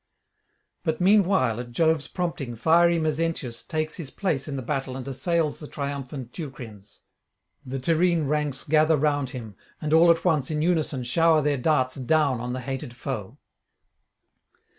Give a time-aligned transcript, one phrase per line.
[0.83, 5.59] But meanwhile at Jove's prompting fiery Mezentius takes his place in the battle and assails
[5.59, 7.01] the triumphant Teucrians.
[7.63, 11.97] The Tyrrhene ranks gather round him, and all at once in unison shower their darts
[11.97, 13.37] down on the hated foe.